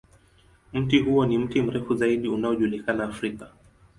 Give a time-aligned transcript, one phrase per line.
[0.73, 3.49] Mti huo ni mti mrefu zaidi unaojulikana Afrika.